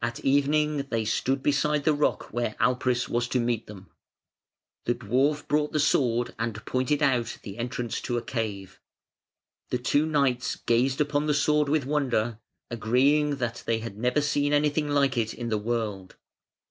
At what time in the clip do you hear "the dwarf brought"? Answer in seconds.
4.86-5.72